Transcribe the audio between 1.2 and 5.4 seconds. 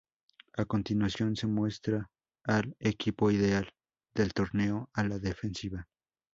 se muestra al "Equipo ideal" del torneo a la